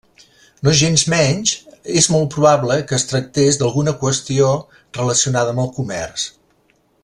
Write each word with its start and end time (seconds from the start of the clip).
Nogensmenys, 0.67 1.51
és 2.01 2.07
molt 2.13 2.31
probable 2.37 2.77
que 2.91 2.97
es 3.01 3.05
tractés 3.11 3.61
d'alguna 3.61 3.95
qüestió 4.05 4.49
relacionada 5.01 5.55
amb 5.55 5.65
el 5.67 5.73
comerç. 5.79 6.27